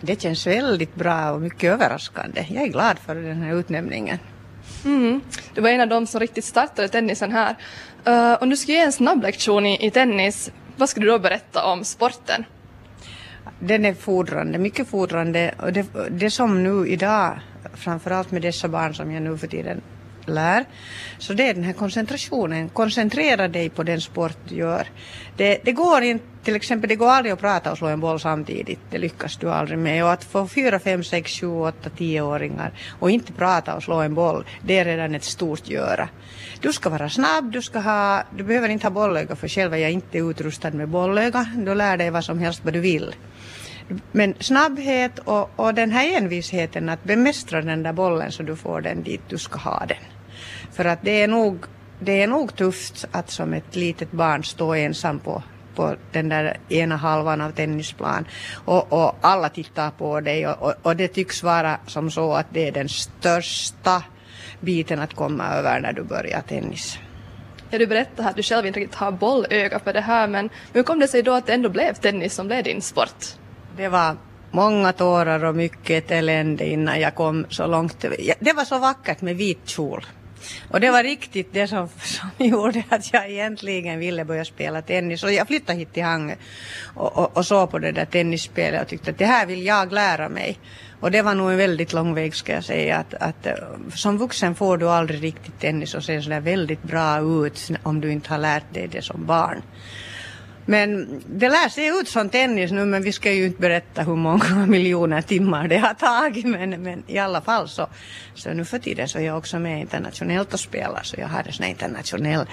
[0.00, 2.46] Det känns väldigt bra och mycket överraskande.
[2.48, 4.18] Jag är glad för den här utnämningen.
[4.84, 5.20] Mm.
[5.54, 7.56] Du var en av dem som riktigt startade tennisen här.
[8.08, 11.18] Uh, om du skulle ge en snabb lektion i, i tennis, vad skulle du då
[11.18, 12.44] berätta om sporten?
[13.58, 15.54] Den är fordrande, mycket fordrande.
[15.58, 17.40] Och det, det som nu idag,
[17.74, 19.80] framförallt med dessa barn som jag nu för tiden
[20.30, 20.64] lär.
[21.18, 22.68] Så det är den här koncentrationen.
[22.68, 24.86] Koncentrera dig på den sport du gör.
[25.36, 28.20] Det, det går inte, till exempel, det går aldrig att prata och slå en boll
[28.20, 28.80] samtidigt.
[28.90, 30.04] Det lyckas du aldrig med.
[30.04, 34.14] Och att få fyra, fem, sex, sju, åtta, tioåringar och inte prata och slå en
[34.14, 36.08] boll, det är redan ett stort göra.
[36.60, 39.78] Du ska vara snabb, du, ska ha, du behöver inte ha bollöga för själv är
[39.78, 41.46] jag inte utrustad med bollöga.
[41.56, 43.14] Du lär dig vad som helst vad du vill.
[44.12, 48.80] Men snabbhet och, och den här envisheten att bemästra den där bollen så du får
[48.80, 50.19] den dit du ska ha den.
[50.72, 51.64] För att det är nog,
[52.00, 55.42] det är nog tufft att som ett litet barn stå ensam på,
[55.74, 58.26] på den där ena halvan av tennisplan
[58.64, 62.46] och, och alla tittar på dig och, och, och det tycks vara som så att
[62.50, 64.02] det är den största
[64.60, 66.98] biten att komma över när du börjar tennis.
[67.70, 70.82] Ja, du berättade att du själv inte riktigt har bollöga för det här men hur
[70.82, 73.24] kom det sig då att det ändå blev tennis som blev din sport?
[73.76, 74.16] Det var
[74.50, 78.04] många tårar och mycket elände innan jag kom så långt.
[78.40, 80.06] Det var så vackert med vit kjol.
[80.68, 85.22] Och det var riktigt det som, som gjorde att jag egentligen ville börja spela tennis.
[85.22, 86.34] Och jag flyttade hit till Hangö
[86.94, 89.92] och, och, och såg på det där tennisspelet och tyckte att det här vill jag
[89.92, 90.58] lära mig.
[91.00, 92.96] Och det var nog en väldigt lång väg ska jag säga.
[92.96, 93.54] Att, att, eh,
[93.94, 98.12] som vuxen får du aldrig riktigt tennis och ser sådär väldigt bra ut om du
[98.12, 99.62] inte har lärt dig det som barn.
[100.70, 104.16] Men det lär se ut som tennis nu men vi ska ju inte berätta hur
[104.16, 107.86] många miljoner timmar det har tagit men, men i alla fall så,
[108.34, 111.42] så nu för tiden så är jag också med internationellt och spelar så jag har
[111.46, 112.46] en sån här internationell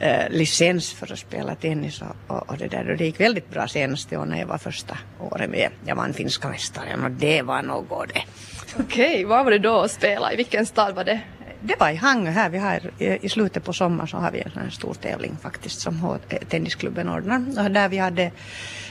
[0.00, 3.50] eh, licens för att spela tennis och, och, och, det där och det gick väldigt
[3.50, 5.70] bra senaste år när jag var första året med.
[5.86, 8.22] Jag vann finska mästaren och det var något det.
[8.78, 10.32] Okej, okay, var var det då att spela?
[10.32, 11.20] I vilken stad var det?
[11.62, 12.48] Det var i Hangö här.
[12.48, 15.80] Vi har, I slutet på sommaren så har vi en sån här stor tävling faktiskt
[15.80, 16.18] som
[16.48, 17.68] tennisklubben ordnar.
[17.68, 18.30] Där vi hade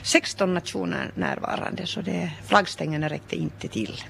[0.03, 4.03] 16 nationer närvarande så det, flaggstängerna räckte inte till.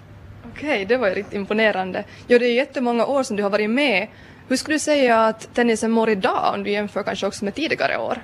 [0.52, 2.04] Okej, okay, det var ju riktigt imponerande.
[2.28, 4.08] Ja, det är jättemånga år som du har varit med.
[4.48, 7.98] Hur skulle du säga att tennisen mår idag om du jämför kanske också med tidigare
[7.98, 8.22] år?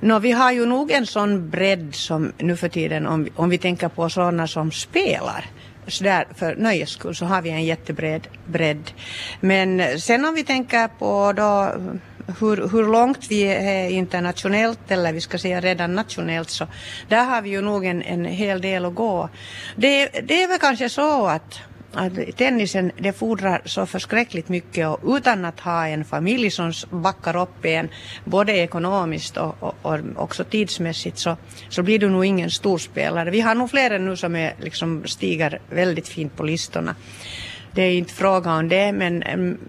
[0.00, 3.58] Nå, vi har ju nog en sån bredd som nu för tiden om, om vi
[3.58, 5.50] tänker på sådana som spelar
[5.86, 8.90] sådär för nöjes skull så har vi en jättebred bredd.
[9.40, 11.72] Men sen om vi tänker på då
[12.40, 16.66] hur, hur långt vi är internationellt eller vi ska säga redan nationellt så
[17.08, 19.28] där har vi ju nog en, en hel del att gå.
[19.76, 21.60] Det, det är väl kanske så att
[21.92, 27.36] att tennisen det fordrar så förskräckligt mycket och utan att ha en familj som backar
[27.36, 27.88] upp en
[28.24, 31.36] både ekonomiskt och, och, och också tidsmässigt så,
[31.68, 33.30] så blir du nog ingen storspelare.
[33.30, 36.94] Vi har nog fler nu som är, liksom, stiger väldigt fint på listorna
[37.74, 39.18] det är inte fråga om det, men,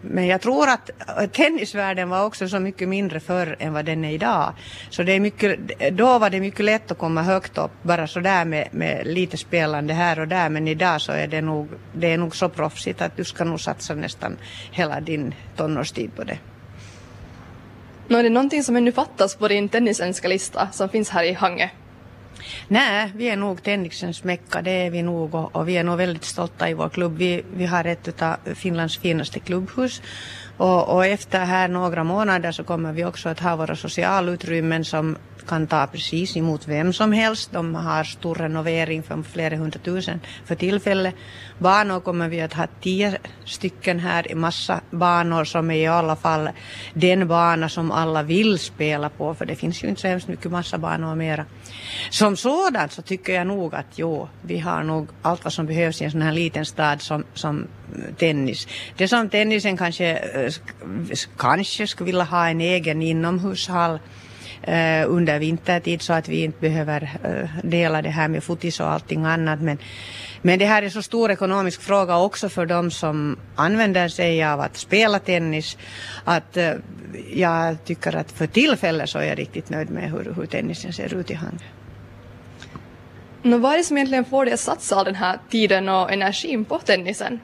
[0.01, 0.89] men jag tror att
[1.33, 4.53] tennisvärlden var också så mycket mindre förr än vad den är idag.
[4.89, 5.59] Så det är mycket,
[5.91, 9.93] då var det mycket lätt att komma högt upp, bara sådär med, med lite spelande
[9.93, 13.17] här och där, men idag så är det nog, det är nog så proffsigt att
[13.17, 14.37] du ska nog satsa nästan
[14.71, 16.37] hela din tonårstid på det.
[18.07, 21.69] Nå, är det någonting som ännu fattas på din tennisönskelista som finns här i Hangö?
[22.67, 25.97] Nej, vi är nog tennisens mecka, det är vi nog och, och, vi är nog
[25.97, 27.17] väldigt stolta i vår klubb.
[27.17, 30.01] Vi, vi har ett av Finlands finaste klubbhus
[30.57, 35.17] och, och, efter här några månader så kommer vi också att ha våra socialutrymmen som
[35.47, 37.51] kan ta precis emot vem som helst.
[37.51, 41.15] De har stor renovering för flera hundratusen för tillfället.
[41.59, 46.15] Banor kommer vi att ha tio stycken här, i massa banor som är i alla
[46.15, 46.49] fall
[46.93, 50.51] den bana som alla vill spela på, för det finns ju inte så hemskt mycket
[50.51, 51.45] massa banor mera.
[52.09, 55.65] Som som sådant så tycker jag nog att jo, vi har nog allt vad som
[55.65, 58.67] behövs i en sån här liten stad som, som eh, tennis.
[58.97, 60.53] Det som tennisen kanske, eh,
[61.37, 63.99] kanske skulle vilja ha en egen inomhushall
[64.61, 68.91] eh, under vintertid så att vi inte behöver eh, dela det här med fotis och
[68.91, 69.61] allting annat.
[69.61, 69.77] Men,
[70.41, 74.59] men det här är så stor ekonomisk fråga också för de som använder sig av
[74.59, 75.77] att spela tennis
[76.23, 76.73] att eh,
[77.33, 81.13] jag tycker att för tillfället så är jag riktigt nöjd med hur, hur tennisen ser
[81.13, 81.67] ut i handen.
[83.45, 86.11] Nå, vad är det som egentligen får dig att satsa all den här tiden och
[86.11, 87.39] energin på tennisen?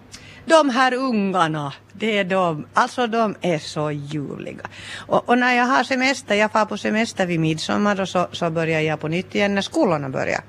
[0.49, 4.67] de här ungarna, det är de, alltså de är så ljuvliga.
[4.95, 8.49] Och, och, när jag har semester, jag far på semester vid midsommar och så, så
[8.49, 10.41] börjar jag på nytt igen när skolorna börjar.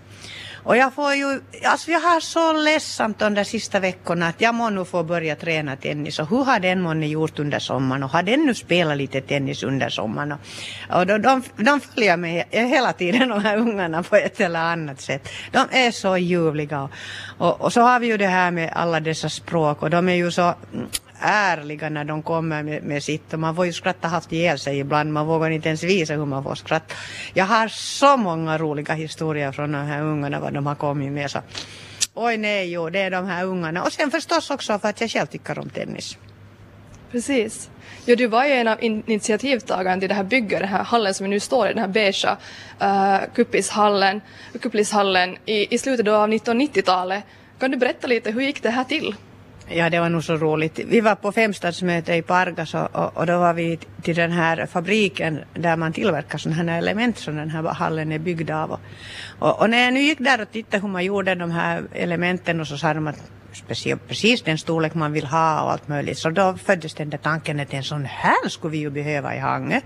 [0.62, 4.71] Och jag får ju, alltså jag har så ledsamt de sista veckorna att jag må
[4.71, 6.19] nu få börja träna tennis.
[6.19, 8.03] Och hur har den månne gjort under sommaren?
[8.03, 10.33] Och har den nu spelat lite tennis under sommaren?
[10.33, 10.41] Och,
[10.99, 15.01] och de, de, de följer mig hela tiden de här ungarna på ett eller annat
[15.01, 15.29] sätt.
[15.53, 16.83] De är så ljuvliga.
[16.83, 16.91] Och,
[17.39, 19.83] och, och så har vi ju det här med alla dessa språk.
[19.83, 20.55] Och de är ju så
[21.21, 24.79] ärliga när de kommer med, med sitt och man får ju skratta halvt ihjäl sig
[24.79, 26.95] ibland, man vågar inte ens visa hur man får skratta.
[27.35, 31.31] Jag har så många roliga historier från de här ungarna vad de har kommit med
[31.31, 31.39] så
[32.15, 35.11] oj nej jo det är de här ungarna och sen förstås också för att jag
[35.11, 36.19] själv tycker om tennis.
[37.13, 37.71] Precis.
[38.05, 41.25] Ja, du var ju en av initiativtagarna till det här bygget, den här hallen som
[41.25, 42.37] vi nu står i, den här beigea
[42.83, 44.21] uh, eh, kuppishallen,
[44.61, 47.25] kuppishallen i, i slutet av 1990-talet.
[47.59, 49.15] Kan du berätta lite, hur gick det här till?
[49.73, 50.79] Ja, det var nog så roligt.
[50.79, 54.67] Vi var på femstadsmöte i Pargas och, och, och, då var vi till den här
[54.67, 58.71] fabriken där man tillverkar sådana här element som den här hallen är byggd av.
[58.71, 58.81] Och,
[59.39, 62.61] och, och när jag nu gick där och tittade hur man gjorde de här elementen
[62.61, 66.19] och så sa de att speciellt precis den storlek man vill ha och allt möjligt.
[66.19, 69.39] Så då föddes den där tanken att en sån här skulle vi ju behöva i
[69.39, 69.81] Hangö.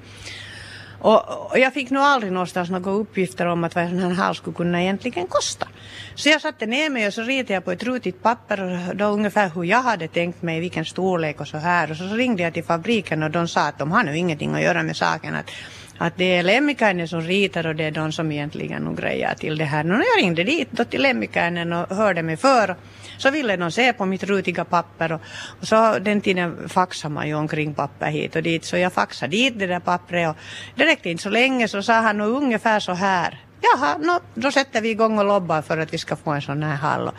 [1.04, 4.24] Och, och, jag fick nog aldrig någonstans några uppgifter om att vad en sån här
[4.24, 5.68] hall skulle kunna egentligen kosta.
[6.14, 9.04] Så jag satte ner mig och så ritade jag på ett rutigt papper och då
[9.04, 11.90] ungefär hur jag hade tänkt mig, vilken storlek och så här.
[11.90, 14.54] Och så, så ringde jag till fabriken och de sa att de har nu ingenting
[14.54, 15.34] att göra med saken.
[15.34, 15.50] Att,
[15.98, 19.58] att det är Lemmikainen som ritar och det är de som egentligen nog grejar till
[19.58, 19.92] det här.
[19.92, 22.76] Och jag ringde dit då till Lemmikainen och hörde mig för.
[23.18, 25.20] Så ville de se på mitt rutiga papper och,
[25.60, 29.30] och så den tiden faxade man ju omkring papper hit och dit så jag faxade
[29.30, 30.36] dit det där pappret och
[30.74, 33.40] det räckte inte så länge så sa han nog ungefär så här.
[33.60, 36.62] Jaha, no, då sätter vi igång och lobbar för att vi ska få en sån
[36.62, 37.10] här hall.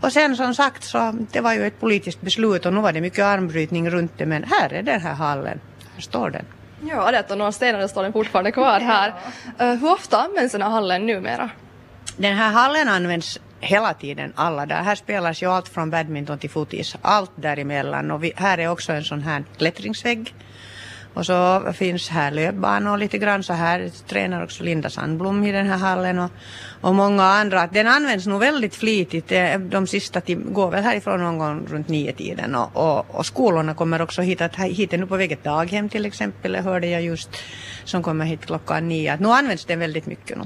[0.00, 3.00] Och sen som sagt så det var ju ett politiskt beslut och nu var det
[3.00, 5.60] mycket armbrytning runt det men här är den här hallen.
[5.94, 6.44] Här står den.
[6.88, 9.14] Ja, det är några stenar står den fortfarande kvar här.
[9.58, 9.72] Ja.
[9.72, 11.50] Uh, hur ofta används den här hallen numera?
[12.16, 14.82] Den här hallen används hela tiden alla där.
[14.82, 18.10] Här spelas ju allt från badminton till fotis, allt däremellan.
[18.10, 20.34] Och vi, här är också en sån här klättringsvägg.
[21.14, 25.66] Och så finns här löpbanor lite grann så här tränar också Linda Sandblom i den
[25.66, 26.30] här hallen och,
[26.80, 27.66] och många andra.
[27.66, 29.32] Den används nog väldigt flitigt.
[29.58, 34.02] De sista går väl härifrån någon gång runt nio tiden och, och, och skolorna kommer
[34.02, 34.40] också hit.
[34.40, 37.30] Att, hit är nu på väg ett daghem till exempel, hörde jag just,
[37.84, 39.12] som kommer hit klockan nio.
[39.12, 40.44] Att nu används den väldigt mycket nu.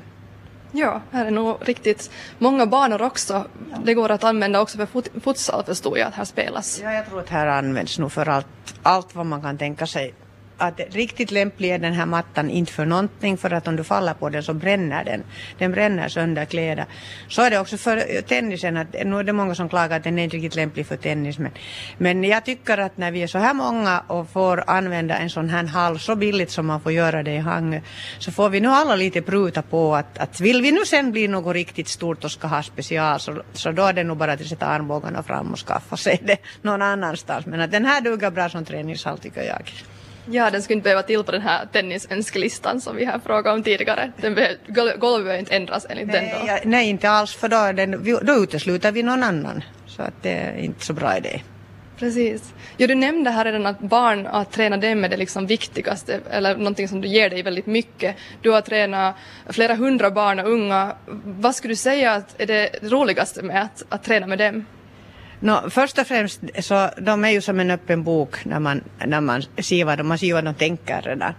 [0.72, 3.44] Ja, här är nog riktigt många banor också.
[3.84, 6.80] Det går att använda också för fot futsal förstod jag att här spelas.
[6.82, 8.46] Ja, jag tror att här används nog för allt,
[8.82, 10.14] allt vad man kan tänka sig
[10.58, 14.14] att riktigt lämplig är den här mattan inte för någonting för att om du faller
[14.14, 15.22] på den så bränner den.
[15.58, 16.86] Den bränner sönder kläder.
[17.28, 20.18] Så är det också för tennisen att nu är det många som klagar att den
[20.18, 21.52] är inte riktigt lämplig för tennis men,
[21.98, 25.48] men jag tycker att när vi är så här många och får använda en sån
[25.48, 27.80] här hall så billigt som man får göra det i Hangö
[28.18, 31.28] så får vi nu alla lite pruta på att, att vill vi nu sen bli
[31.28, 34.46] något riktigt stort och ska ha special så, så då är det nog bara att
[34.46, 38.48] sätta armbågarna fram och skaffa sig det någon annanstans men att den här duger bra
[38.48, 39.72] som träningshall tycker jag.
[40.30, 43.62] Ja, den skulle inte behöva till på den här tennisönskelistan som vi har frågat om
[43.62, 44.12] tidigare.
[44.16, 44.34] Den
[44.66, 46.52] golvet behöver inte ändras enligt nej, den då.
[46.52, 49.64] Ja, nej, inte alls för då, den, då utesluter vi någon annan.
[49.86, 51.40] Så att det är inte så bra idé.
[51.98, 52.54] Precis.
[52.76, 56.56] Ja, du nämnde här redan att barn, att träna dem är det liksom viktigaste, eller
[56.56, 58.16] någonting som du ger dig väldigt mycket.
[58.42, 59.14] Du har tränat
[59.50, 60.96] flera hundra barn och unga.
[61.24, 64.64] Vad skulle du säga att är det roligaste med att, att träna med dem?
[65.40, 69.20] No, först och främst så de är ju som en öppen bok när man, när
[69.20, 71.34] man ser vad de, man ser vad de tänker redan.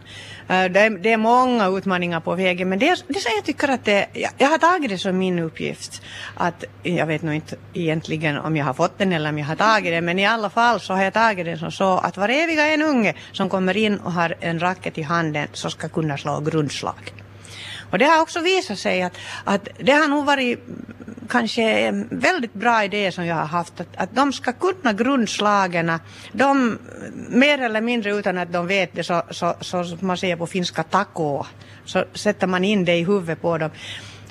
[0.47, 3.45] Eh, det, är, det är många utmaningar på vägen men det, är, det som jag
[3.45, 6.01] tycker att det, jag, jag har tagit det som min uppgift.
[6.35, 9.55] Att, jag vet nog inte egentligen om jag har fått den eller om jag har
[9.55, 12.67] tagit den men i alla fall så har jag tagit den som så att vareviga
[12.67, 16.39] en unge som kommer in och har en racket i handen så ska kunna slå
[16.39, 17.13] grundslag.
[17.91, 20.59] Och det har också visat sig att, att det har nog varit
[21.27, 25.91] kanske en väldigt bra idé som jag har haft, att, att de ska kunna grundslagen,
[26.31, 26.77] de
[27.29, 30.83] mer eller mindre utan att de vet det så, så, så, man säger på finska
[30.83, 31.45] tako,
[31.85, 33.71] så sätter man in det i huvudet på dem.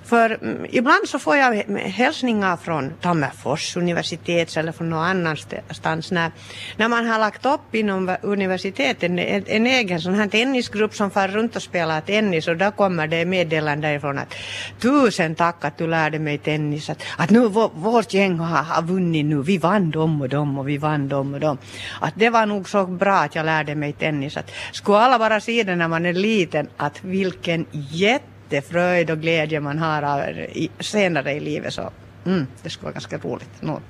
[0.07, 6.11] För mm, ibland så får jag hälsningar från Tammerfors universitet eller från någon annanstans.
[6.11, 6.31] När,
[6.77, 11.29] när man har lagt upp inom universiteten en, en egen sån här tennisgrupp som far
[11.29, 14.35] runt och spelar tennis och då kommer det meddelande ifrån att
[14.81, 18.83] tusen tack att du lärde mig tennis att, att nu vår, vårt gäng har, har
[18.83, 21.59] vunnit nu, vi vann dem och dem och vi vann dem och dem.
[22.01, 24.37] Att det var nog så bra att jag lärde mig tennis.
[24.37, 29.19] Att skulle alla bara se det när man är liten att vilken jätte jättefröjd och
[29.19, 31.91] glädje man har av, i, senare i livet så
[32.27, 33.63] mm, det skulle vara ganska roligt.
[33.63, 33.81] No.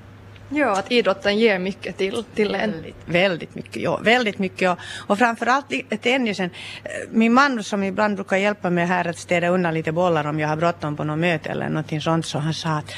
[0.49, 2.71] Ja, att idrotten ger mycket till, till en.
[2.71, 5.65] Väldigt, väldigt mycket, ja, väldigt mycket och, och framförallt
[6.01, 6.49] tennisen.
[6.83, 10.39] Eh, Min man som ibland brukar hjälpa mig här att städa undan lite bollar om
[10.39, 12.91] jag har bråttom på något möte eller någonting sånt så han sa att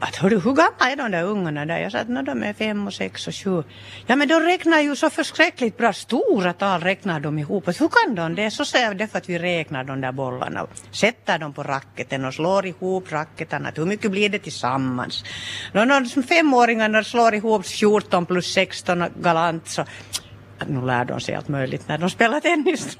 [0.00, 1.78] att hördu, hur gamla är de där ungarna där?
[1.78, 3.62] Jag sa att no, de är fem och sex och sju.
[4.06, 7.68] Ja men de räknar ju så förskräckligt bra, stora tal räknar de ihop.
[7.68, 8.50] Att, hur kan de det?
[8.50, 11.62] Så säger jag det för att vi räknar de där bollarna och sätter dem på
[11.62, 13.72] racketen och slår ihop racketarna.
[13.74, 15.24] Hur mycket blir det tillsammans?
[15.72, 19.84] Nå, no, femåringarna slår ihop 14 plus 16 galant så
[20.66, 22.96] nu lär de sig allt möjligt när de spelar tennis.